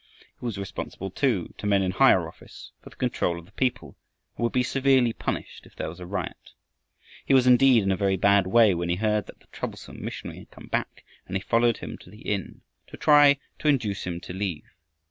He 0.39 0.43
was 0.43 0.57
responsible, 0.57 1.11
too, 1.11 1.53
to 1.59 1.67
men 1.67 1.83
in 1.83 1.91
higher 1.91 2.27
office, 2.27 2.71
for 2.81 2.89
the 2.89 2.95
control 2.95 3.37
of 3.37 3.45
the 3.45 3.51
people, 3.51 3.95
and 4.35 4.43
would 4.43 4.51
be 4.51 4.63
severely 4.63 5.13
punished 5.13 5.67
if 5.67 5.75
there 5.75 5.89
was 5.89 5.99
a 5.99 6.07
riot, 6.07 6.53
he 7.23 7.35
was 7.35 7.45
indeed 7.45 7.83
in 7.83 7.91
a 7.91 7.95
very 7.97 8.17
bad 8.17 8.47
way 8.47 8.73
when 8.73 8.89
he 8.89 8.95
heard 8.95 9.27
that 9.27 9.39
the 9.39 9.47
troublesome 9.51 10.03
missionary 10.03 10.39
had 10.39 10.49
come 10.49 10.69
back, 10.69 11.05
and 11.27 11.37
he 11.37 11.39
followed 11.39 11.77
him 11.77 11.99
to 11.99 12.09
the 12.09 12.21
inn 12.23 12.61
to 12.87 12.97
try 12.97 13.37
to 13.59 13.67
induce 13.67 14.03
him 14.07 14.19
to 14.21 14.33
leave. 14.33 14.63